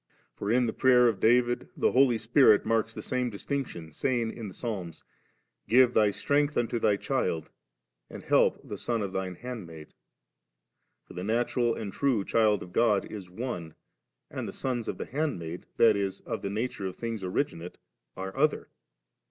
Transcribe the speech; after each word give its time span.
For 0.35 0.49
in 0.51 0.65
the 0.65 0.73
prayer 0.73 1.07
of 1.07 1.19
David 1.19 1.69
the 1.77 1.91
Holy 1.91 2.17
Spirit 2.17 2.65
marks 2.65 2.95
die 2.95 3.01
same 3.01 3.29
distinction, 3.29 3.93
saying 3.93 4.31
in 4.31 4.47
the 4.47 4.53
Psalms, 4.55 5.03
'Give 5.67 5.93
Thy 5.93 6.09
strength 6.09 6.57
unto 6.57 6.79
Thy 6.79 6.95
Child, 6.97 7.51
and 8.09 8.23
help 8.23 8.59
the 8.67 8.79
Son 8.79 9.03
of 9.03 9.13
Thine 9.13 9.35
handmaid^,' 9.35 9.91
For 11.03 11.13
the 11.13 11.23
natural 11.23 11.75
and 11.75 11.93
true 11.93 12.25
child 12.25 12.63
of 12.63 12.73
God 12.73 13.11
is 13.11 13.29
one, 13.29 13.75
and 14.31 14.47
the 14.47 14.53
sons 14.53 14.87
of 14.87 14.97
the 14.97 15.05
handmaid, 15.05 15.67
that 15.77 15.95
is, 15.95 16.21
of 16.21 16.41
the 16.41 16.49
nature 16.49 16.87
of 16.87 16.97
Uiings 16.97 17.23
originate, 17.23 17.77
are 18.17 18.35
other. 18.35 18.69